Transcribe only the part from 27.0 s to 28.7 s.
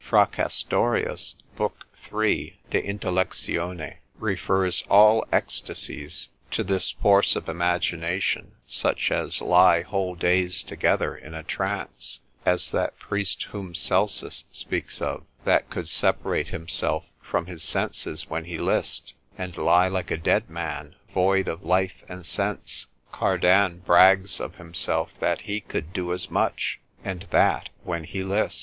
and that when he list.